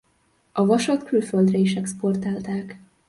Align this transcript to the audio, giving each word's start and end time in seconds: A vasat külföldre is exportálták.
A 0.51 0.65
vasat 0.65 1.03
külföldre 1.03 1.57
is 1.57 1.75
exportálták. 1.75 2.79